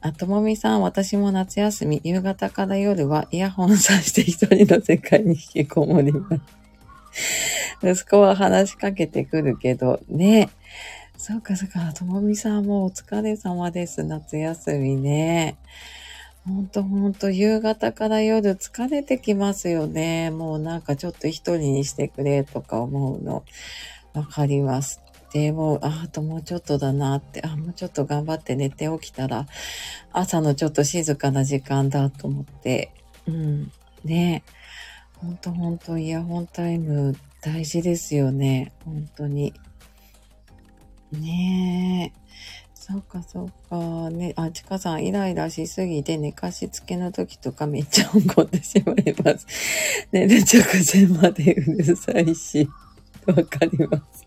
[0.00, 6.42] あ、ともみさん、私も夏休み、夕方から夜はイヤホンさして一人の世界に引きこもります。
[7.82, 10.50] 息子は話しかけてくるけど、ね
[11.16, 14.04] そうかそうか、ともみさんもお疲れ様です。
[14.04, 15.56] 夏休みね。
[16.46, 20.30] ほんとほんと、夕方から夜疲れてきますよね。
[20.30, 23.44] もうなんかちょっと一人にしてくれとか思うの。
[24.14, 25.02] わかります。
[25.32, 29.46] でも、あ、あともうちょっとだなって、あ、もうちょっと頑張って寝て起きたら、
[30.12, 32.92] 朝のちょっと静かな時間だと思って、
[33.26, 33.72] うん。
[34.04, 34.44] ね
[35.16, 38.72] ほんとほんと、イヤホンタイム大事ですよね。
[38.84, 39.52] 本当に。
[41.10, 42.25] ねえ。
[42.88, 44.10] そうか、そうか。
[44.10, 49.44] ね、あ、ちかさん、イライラしすぎて寝かしつけの時とかめっちゃ怒ってしまいます。
[50.12, 50.62] 寝る直
[50.94, 52.68] 前までうるさいし、
[53.26, 54.26] わかります。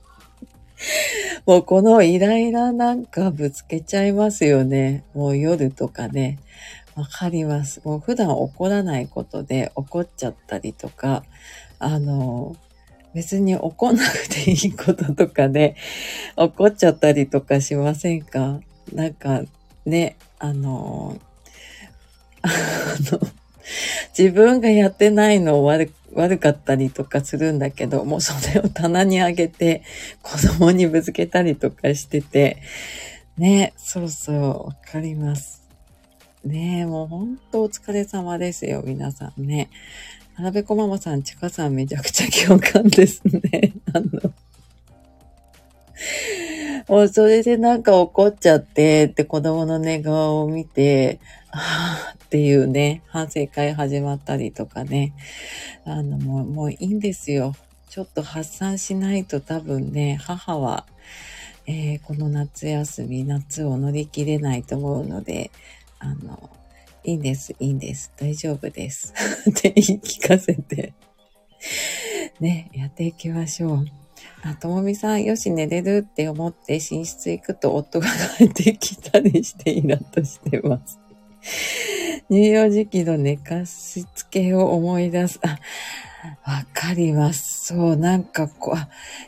[1.47, 5.05] もうこのイライラなんかぶつけちゃいますよね。
[5.13, 6.37] もう夜とかね。
[6.95, 7.79] わかります。
[7.85, 11.23] もう普段怒らないことで怒っちゃったりとか、
[11.79, 12.57] あの、
[13.13, 15.75] 別に怒んなくていいこととかで、
[16.35, 18.59] 怒っちゃったりとかしませんか？
[18.93, 19.43] なんか
[19.85, 21.19] ね、あの、
[22.41, 22.49] あ
[23.11, 23.19] の、
[24.17, 29.83] 自分がやってないの悪悪かったりとかするんだけど、もうそれを棚にあげて
[30.21, 32.61] 子供にぶつけたりとかしてて、
[33.37, 35.59] ね、そうそう、わかります。
[36.43, 39.69] ねもうほんとお疲れ様ですよ、皆さんね。
[40.39, 43.73] はらべこママさん、ちかさんめちゃくちゃ共感ですね。
[43.91, 44.33] あの、
[46.87, 51.19] もうそれでなんか怒っちゃってって子供の寝顔を見て、
[51.51, 55.11] ああっていうね、反省会始まったりとかね。
[55.83, 57.53] あの、もう、もういいんですよ。
[57.89, 60.85] ちょっと発散しないと多分ね、母は、
[61.67, 65.51] えー、この夏休み、夏を乗り切れないと思うので、
[65.99, 66.49] あの、
[67.03, 69.13] いいんです、いいんです、大丈夫です。
[69.49, 70.93] って言い聞かせて
[72.39, 73.85] ね、やっていきましょう。
[74.43, 78.07] あ、ともみさん、よし寝れるって思って寝室行くと夫が
[78.37, 80.99] 帰ってきたりしてイラッとしてます。
[82.29, 85.39] 乳幼児期の寝かしつけを思い出す。
[85.41, 85.59] あ、
[86.45, 87.67] わかります。
[87.67, 88.75] そう、なんかこ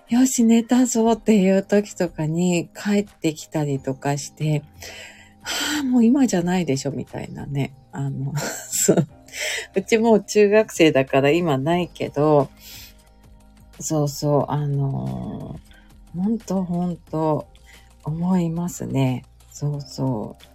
[0.10, 4.64] う、よし寝たぞっていう時とかに帰ってきたりとかして、
[5.44, 7.74] はあ、もう今じゃないでしょ、みたいなね。
[7.92, 8.34] あの、
[8.70, 9.08] そう。
[9.76, 12.50] うちもう中学生だから今ないけど、
[13.80, 15.60] そうそう、あの
[16.16, 17.48] ほんとほんと
[18.04, 19.26] 思いますね。
[19.52, 20.46] そうそう。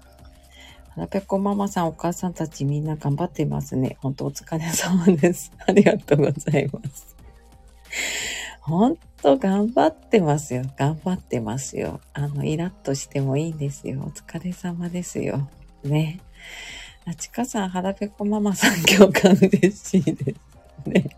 [0.90, 3.96] はらぺこママさん、お母さんたちみんな頑張っていますね。
[4.00, 5.52] ほんとお疲れ様です。
[5.66, 7.16] ありがとうございます。
[8.60, 8.88] ほ
[9.22, 10.62] と頑張ってますよ。
[10.76, 12.00] 頑張ってますよ。
[12.12, 14.00] あの、イラッとしてもいいんですよ。
[14.00, 15.48] お疲れ様ですよ。
[15.84, 16.20] ね。
[17.04, 20.34] あちかさん、はらぺこママさん共感嬉しいで
[20.84, 21.16] すね。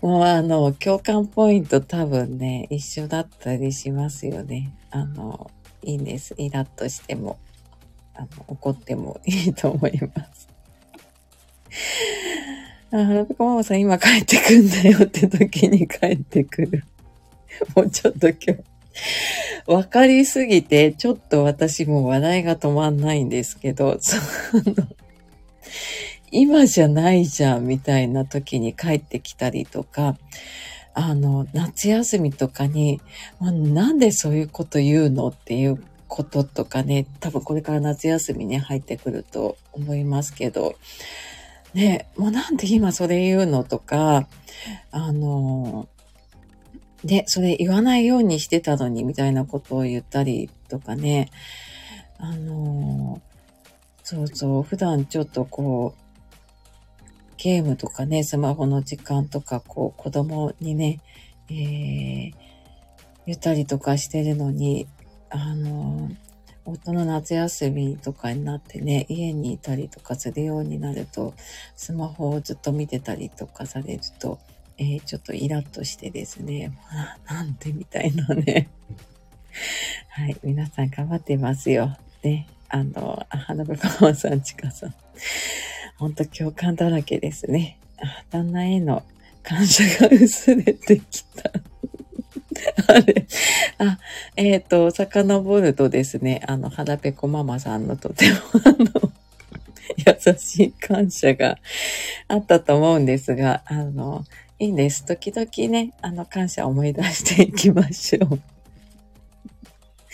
[0.00, 4.72] もうあの、共感ポイント多分ね、一緒だったりしますよね。
[4.90, 5.50] あの、
[5.82, 6.34] いいんです。
[6.38, 7.38] イラッとしても、
[8.14, 10.48] あの、怒ってもいいと思います。
[12.92, 16.84] あ、はらぺこママさん今帰ってくんだよって時に帰ってくる。
[17.74, 18.56] もうちょっと今日、
[19.66, 24.16] わかりすぎて、ちょっと私も笑いが止まんないんですけど、 そ
[24.58, 24.88] の、
[26.30, 30.16] 今じゃないじゃんみたいな時に帰ってきたりとか、
[30.94, 33.00] あの、夏休みとかに、
[33.38, 40.76] まなんでそういうこと言うのっていうこととかね、多分これから夏休みに入ってくると思いますけど、
[41.76, 44.26] ね、もうなんで今それ言うのとか、
[44.92, 45.88] あの、
[47.04, 51.30] ね、それ言わないようにしてたのにみたいなことを言ったりとかね、
[52.16, 53.20] あの、
[54.02, 57.04] そうそう、普段ちょっとこう、
[57.36, 61.00] ゲームとかね、スマホの時間とか、こう、子供にね、
[61.50, 62.32] えー、
[63.26, 64.88] 言ったりとかしてるのに、
[65.28, 66.08] あの、
[66.66, 71.32] 夫の夏休みとかになってね、家にいたりとかするようになると、
[71.76, 74.38] スマホをずっと見てたりとかされると、
[74.78, 76.76] えー、ちょっとイラッとしてですね、
[77.30, 78.68] なんでみたいなね。
[80.10, 80.36] はい。
[80.42, 81.96] 皆さん頑張ってますよ。
[82.22, 82.48] ね。
[82.68, 84.94] あの、花部川さん、ちかさん。
[85.96, 87.78] ほんと共感だらけですね。
[88.30, 89.02] 旦那への
[89.42, 91.52] 感謝が薄れてきた。
[92.88, 93.26] あれ、
[93.78, 93.98] あ、
[94.36, 99.12] えっ、ー、と、遡るとですね、あの、腹ペコママさんのとても、あの、
[99.96, 101.58] 優しい感謝が
[102.28, 104.24] あったと思うんですが、あの、
[104.58, 105.04] いいんです。
[105.04, 108.40] 時々ね、あの、感謝を思い出していきましょう。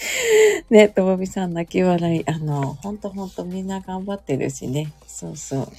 [0.70, 2.28] ね、ともみさん泣き笑い。
[2.28, 4.92] あの、ほんとほんとみんな頑張ってるしね。
[5.06, 5.72] そうそう。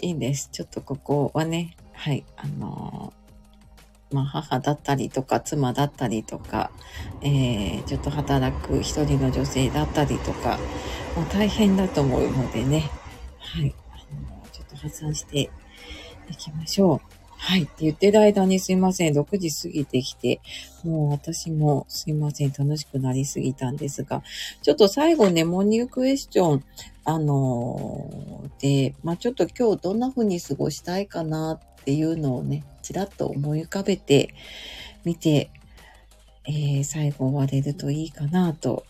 [0.00, 0.48] いいんです。
[0.52, 3.12] ちょっとここはね、はい、あの
[4.12, 6.70] まあ、母だったりとか、妻だったりとか、
[7.22, 10.58] えー、ちょっと働く一人の女性だったりとか、
[11.16, 12.90] もう大変だと思うのでね、
[13.38, 13.96] はい、あ
[14.30, 15.50] のちょっと発散して
[16.30, 17.22] いきましょう。
[17.44, 17.64] はい。
[17.64, 19.18] って言ってる間にすいません。
[19.18, 20.40] 6時過ぎてきて、
[20.84, 22.52] もう私もすいません。
[22.56, 24.22] 楽しくなりすぎたんですが、
[24.62, 26.64] ちょっと最後ね、モーニングクエスチョン、
[27.04, 34.34] あのー、で、まあちょっと今日どんな風に過ごしたいかなっていうのをね、ちらっと思い浮かべて
[35.04, 35.50] みて、
[36.44, 38.84] えー、最後終われるといいかなと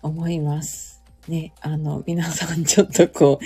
[0.00, 1.02] 思います。
[1.28, 3.44] ね、あの、皆さんちょっとこう、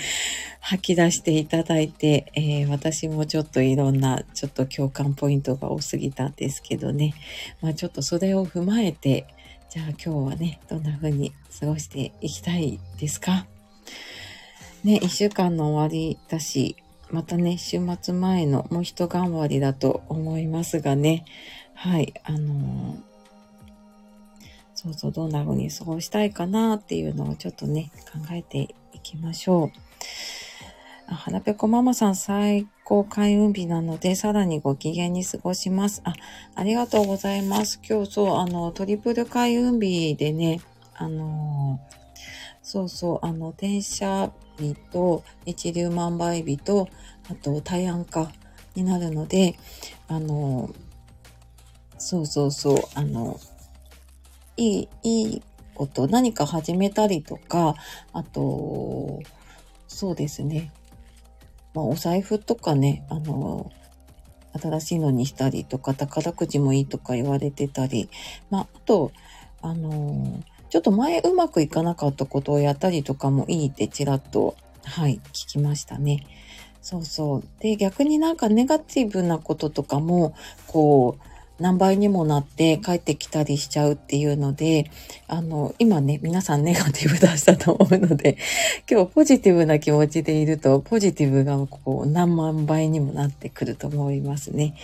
[0.61, 7.13] 吐き出していただいて、えー、私もちょっといろんな、ちょっと共感ポイントが多すぎたんですけどね。
[7.61, 9.27] まあちょっとそれを踏まえて、
[9.69, 13.45] じゃあ今日はね、どんな風に過ごしていきたいですか？
[14.83, 16.77] ね、一週間の終わりだし、
[17.11, 21.25] またね、週末前のもう一頑張りだと思いますがね、
[21.73, 23.09] はい、あのー
[24.81, 29.71] そうそう、どんな風に過ごしたいかなっていうのをちょっとね、考えていきましょう。
[31.07, 36.01] あ、はらぺこママさん最高開運日なので、さらにご機嫌に過ごします。
[36.05, 36.13] あ、
[36.55, 37.81] ありがとうございます。
[37.85, 40.61] 今日そう、あの、トリプル開運日でね、
[40.95, 41.81] あの
[42.71, 46.87] そうそう、あの、転写日と一粒万倍日と、
[47.27, 48.31] あと、大安化
[48.75, 49.57] になるので、
[50.07, 50.69] あの
[51.97, 53.39] そうそうそう、あの、
[54.55, 55.41] いい、いい
[55.73, 57.73] こと、何か始めたりとか、
[58.13, 59.19] あと、
[59.87, 60.71] そうですね。
[61.73, 63.71] まあ、お財布とかね、あの、
[64.53, 68.11] 新しいのにしたりとか、宝くじもいいとか言われてたり、
[68.51, 69.11] まあ、あと、
[69.63, 76.25] あの、ちょっと前うまくいかなかったことをやったりとかもいいってちらっと、はい、聞きましたね。
[76.81, 77.43] そうそう。
[77.59, 80.33] で、逆になんかネガティブなこととかも、
[80.67, 81.29] こう、
[81.59, 84.89] 何倍にもなって帰ってきたりしちゃうっていうので、
[85.27, 88.37] あの、今ね、皆さんネガティブ出したと思うので、
[88.89, 94.75] 今日ポジティブな気持ちでいると、ポジティブがこう何万倍にもなってくると思いますね。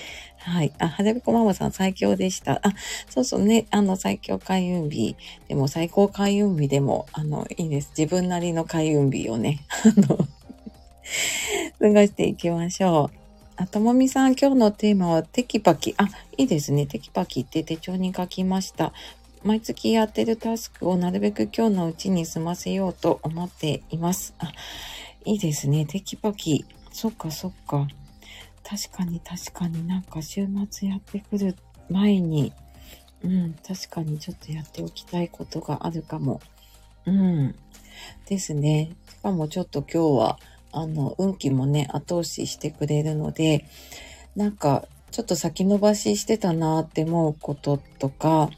[0.45, 0.71] はい。
[0.77, 2.61] あ、はじめこママさん最強でした。
[2.61, 2.73] あ、
[3.09, 3.65] そうそうね。
[3.71, 5.15] あの、最強開運日
[5.47, 7.91] でも最高開運日でも、あの、いいです。
[7.97, 13.17] 自分なりの開運日をね、 あの、過ごしていきましょう。
[13.57, 15.95] あ、ともみさん、今日のテーマはテキパキ。
[15.97, 16.85] あ、いいですね。
[16.85, 18.93] テキパキって手帳に書きました。
[19.43, 24.35] 毎月やってるタスクをなるべく今日のうちに済ませようと思っています。
[24.37, 24.51] あ、
[25.25, 25.87] いいですね。
[25.87, 26.65] テキパキ。
[26.91, 27.87] そっかそっか。
[28.67, 31.55] 確かに確かになんか週末やってくる
[31.89, 32.51] 前に、
[33.23, 36.41] うん、確かにちょっとやっておきたいことがあるかも。
[37.05, 37.55] うん。
[38.27, 38.91] ですね。
[39.07, 40.39] しかもちょっと今日は、
[40.71, 43.65] あの、運気もね、後押ししてくれるので、
[44.35, 48.49] なんか、ちょっと先延ばししてたなって思うこととか、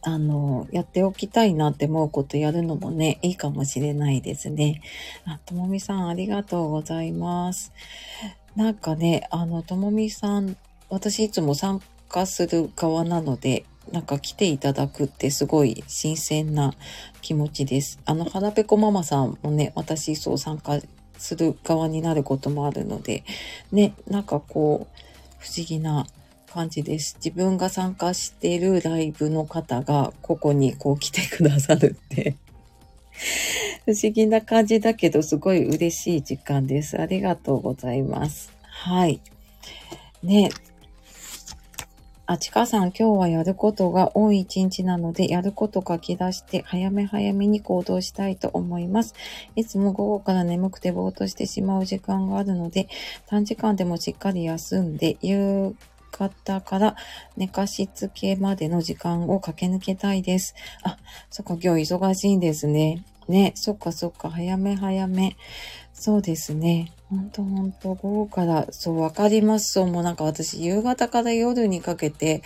[0.00, 4.82] あの、やっておきたいなって思うことやるのもね、いいかもしれないですね。
[5.24, 7.72] あ、ともみさんありがとうございます。
[8.56, 10.56] なんかね、あの、ともみさん、
[10.90, 16.74] 私いつも参加する側なので、なんか来ていただくってすごい新鮮な
[17.22, 17.98] 気持ちです。
[18.04, 20.80] あの、腹ペコママさんもね、私そう参加
[21.16, 23.24] する側になることもあるので、
[23.70, 25.02] ね、なんかこう、
[25.38, 26.06] 不思議な
[26.52, 27.16] 感じです。
[27.24, 32.36] 自分が参加しているライブの方がここにこう来てくださるって
[33.86, 37.00] 不思議な感じだけど、すごい嬉しい時間です。
[37.00, 38.52] ありがとうございます。
[38.62, 39.20] はい。
[40.22, 40.50] ね、
[42.32, 49.14] あ、ちかさん、今日はやることが多い一日なので、やること書き出して、早め早めに行動したいと思います。
[49.56, 52.88] いつも午後から眠くてぼーっとしてしまう時間があるので、
[53.26, 55.74] 短時間でもしっかり休んで、夕
[56.12, 56.96] 方から
[57.36, 60.54] 寝かしつけまでの時間を駆け抜けたいです。
[60.84, 60.96] あ、
[61.28, 63.04] そっか、今日忙しいんですね。
[63.28, 65.36] ね、そっかそっか、早め早め。
[65.92, 66.92] そうですね。
[67.08, 69.72] ほんとほんと、午後から、そう、わかります。
[69.72, 72.42] そう、もうなんか私、夕方から夜にかけて、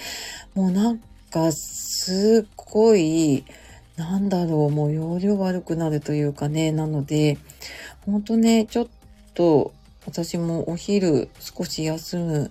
[0.55, 1.01] もうなん
[1.31, 3.45] がすっごい、
[3.97, 7.39] なんだろう、もう容量悪くなるというかね、なので、
[8.05, 8.87] ほんとね、ちょっ
[9.35, 9.73] と
[10.07, 12.51] 私もお昼少し休む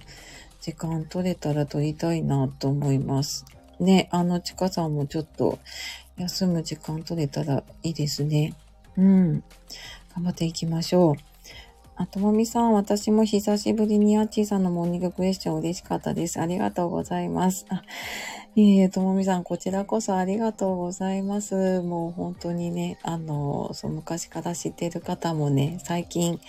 [0.61, 3.45] 時間取れたら取りたいなと思います。
[3.79, 5.59] ね、あの、ちかさんもちょっと
[6.17, 8.53] 休む時間取れたらいいですね。
[8.97, 9.43] うん。
[10.15, 11.15] 頑張っていきましょう。
[11.97, 16.41] あ、ともみさん、私も久しぶりにアッチーさんのモーニングクエスチョン嬉しかったです。
[16.41, 17.65] ありがとうございます。
[17.69, 17.83] あ
[18.57, 21.81] いえいえ、ともみさん、こちらこそありがとうございます。
[21.81, 26.39] もう本当にね、あの、そう、昔から知っている方もね、最近、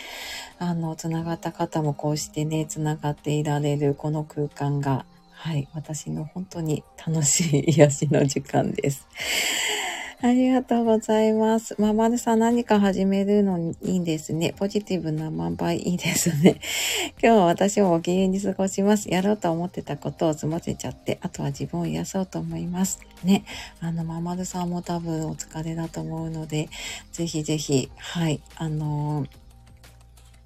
[0.59, 5.05] あの、つながった方もこうしてね、つながっていられるこの空間が、
[5.39, 9.07] はい、私の本当に楽しい癒しの時間です。
[10.23, 11.77] ありがとうございます。
[11.79, 14.55] ままるさん何か始めるのにいいんですね。
[14.57, 16.59] ポジティブな満倍いいですね。
[17.23, 19.11] 今日は私もご機嫌に過ごします。
[19.11, 23.01] やろうと思ってたことを済ませちゃって、あとは自分を癒そうと思います。
[23.23, 23.45] ね。
[23.81, 26.71] あの、ままるさんも多分お疲れだと思うので、
[27.13, 29.29] ぜひぜひ、はい、あのー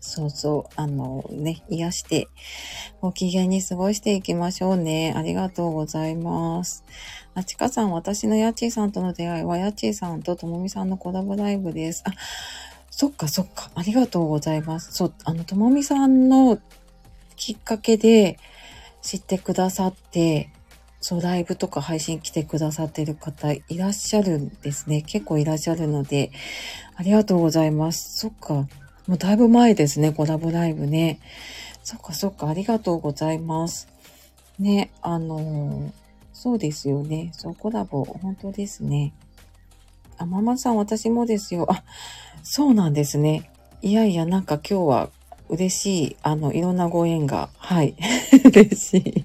[0.00, 2.28] そうそう、あのね、癒して、
[3.02, 5.12] ご機嫌に過ごしていきましょうね。
[5.14, 6.84] ありがとうございます。
[7.34, 12.02] あちかさん、私のやっちーさんとの出会いは、やっちーさんとともみさんのコラボライブです。
[12.06, 12.12] あ、
[12.90, 13.70] そっかそっか。
[13.74, 14.92] ありがとうございます。
[14.92, 16.58] そう、あの、ともみさんの
[17.36, 18.38] きっかけで
[19.02, 20.50] 知ってくださって、
[21.02, 25.02] そう、ライブとか配信来てくださってる方いらっしゃるんですね。
[25.02, 26.32] 結構いらっしゃるので、
[26.96, 28.18] ありがとうございます。
[28.18, 28.66] そっか。
[29.10, 31.18] もうだいぶ前ですね、コラボライブね。
[31.82, 33.88] そっかそっか、ありがとうございます。
[34.60, 35.90] ね、あのー、
[36.32, 37.32] そうですよね。
[37.32, 39.12] そう、コラボ、本当ですね。
[40.16, 41.66] あ、ママさん、私もですよ。
[41.68, 41.82] あ、
[42.44, 43.50] そうなんですね。
[43.82, 45.10] いやいや、なんか今日は
[45.48, 47.96] 嬉しい、あの、いろんなご縁が、はい、
[48.54, 49.24] 嬉しい。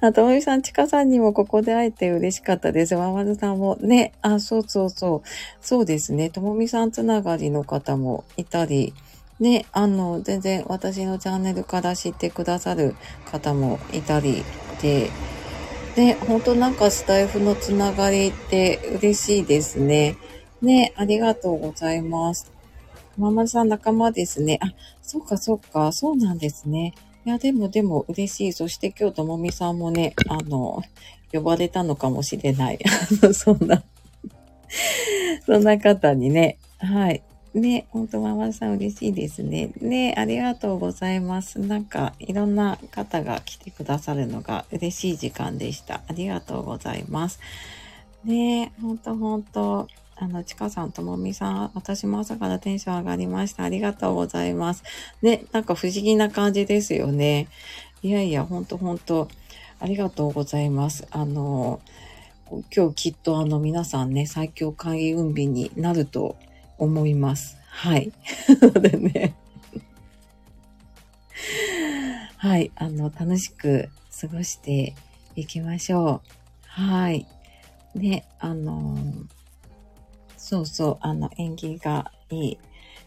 [0.00, 2.94] あ、ともみさん、ちかさんにもここで会えて嬉しかったです。
[2.94, 3.76] わまずさんも。
[3.80, 5.28] ね、あ、そうそうそう。
[5.60, 6.30] そうですね。
[6.30, 8.94] ともみさんつながりの方もいたり、
[9.40, 12.94] ね、あの、全然私のチャンネルから知ってくださる
[13.30, 14.44] 方もいたり
[14.80, 15.10] で、
[15.96, 20.16] ね、ほんとなんかスタイフのつながりって嬉しいですね。
[20.62, 22.50] ね、ありがとうございます。
[23.18, 24.58] ママさん仲間ですね。
[24.62, 24.72] あ、
[25.02, 26.94] そっかそっか、そうなんですね。
[27.24, 28.52] いや、でもでも嬉しい。
[28.52, 30.82] そして今日ともみさんもね、あの、
[31.32, 32.78] 呼ばれたのかもしれない。
[33.32, 33.82] そんな
[35.46, 37.22] そんな方にね、はい。
[37.54, 39.72] ね、ほんとママさん嬉しいですね。
[39.80, 41.58] ね、ありがとうございます。
[41.60, 46.00] なんか、いろんな方が来てくださるのが嬉しい時間でした。
[46.08, 47.40] ありがとうございます。
[48.24, 49.88] ね、ほんとほんと。
[50.16, 53.64] あの、ちかさん、ともみさん、私も朝からテンション上がりました。
[53.64, 54.82] ありがとうございます。
[55.22, 57.48] ね、なんか不思議な感じですよね。
[58.02, 59.28] いやいや、ほんとほんと、
[59.80, 61.06] ありがとうございます。
[61.10, 61.80] あの、
[62.74, 66.36] 今日きっとあの皆さんね、最強開運日になると
[66.78, 67.56] 思います。
[67.68, 68.12] はい。
[68.80, 69.34] でね。
[72.36, 72.70] はい。
[72.76, 73.88] あの、楽しく
[74.20, 74.94] 過ごして
[75.34, 76.28] いきましょう。
[76.66, 77.26] はい。
[77.94, 78.98] ね、あの
[80.52, 82.58] そうそう、あの、縁起がいい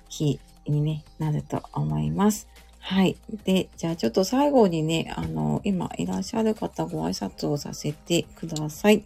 [0.09, 2.47] 日に、ね、なると思います。
[2.79, 3.17] はい。
[3.43, 9.03] で、じゃあちょっと最後にね、あの、今いらっしゃる方ご挨拶をさせてください。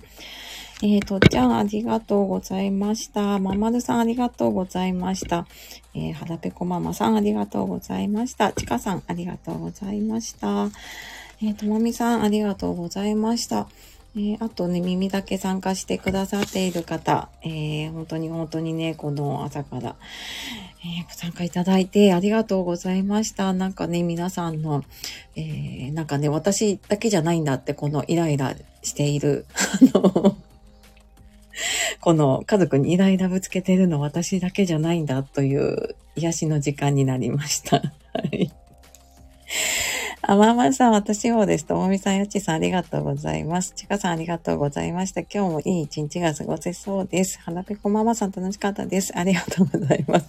[0.81, 3.39] えー、とっちゃんありがとうございました。
[3.39, 5.45] ままるさんありがとうございました。
[5.93, 8.53] えー、はらぺこママさんありがとうございました。
[8.53, 10.67] ちかさんありがとうございました。
[11.41, 13.67] えー、ともみさんありがとうございました。
[14.15, 19.95] えー、あとね、耳だけ参加してくださっている方、えー、本当に本当にね、この朝から、
[20.81, 23.53] えー、ご参加いただいてありがとうございました。
[23.53, 24.83] なんかね、皆さんの、
[25.35, 29.45] え、なんかね、私だけじゃないんだって、このイライラしている、
[29.93, 30.37] あの、
[32.01, 37.77] この家族にイライラぶつけてるの私だけじゃないんだという癒しの時間になりました。
[37.77, 37.83] は
[38.31, 38.51] い。
[40.21, 41.65] あ、まあまさん、私もです。
[41.65, 43.73] ともみさん、よちさん、ありがとうございます。
[43.75, 45.21] ちかさん、ありがとうございました。
[45.21, 47.39] 今日もいい一日が過ごせそうです。
[47.39, 49.17] はなぺこママさん、楽しかったです。
[49.17, 50.27] ありがとうございます。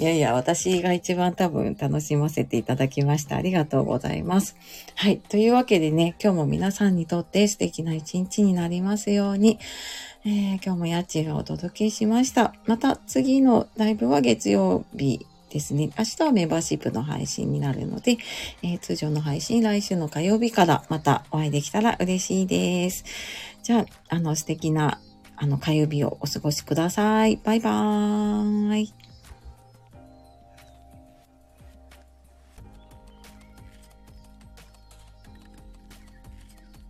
[0.00, 3.36] いやいや、私が一番多分楽しませていただきました。
[3.36, 4.56] ありがとうございます。
[4.96, 5.18] はい。
[5.18, 9.60] というわけでね、今日も皆さんにとって素敵な一日になりますように、
[10.24, 12.52] えー、今日もやっちがお届けしました。
[12.66, 15.24] また次のライブは月曜日
[15.54, 15.90] ですね。
[15.96, 18.18] 明日はメンバーシップの配信になるので、
[18.62, 23.04] えー、通常の配信来週の火曜日からまたお会いできたら嬉しいです。
[23.62, 24.98] じゃあ、あの素敵な
[25.36, 27.36] あの火曜日をお過ごしください。
[27.36, 29.03] バイバーイ。